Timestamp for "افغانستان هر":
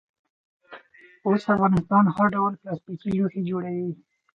1.55-2.27